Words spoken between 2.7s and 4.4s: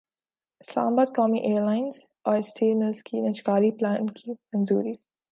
ملزکے نجکاری پلان کی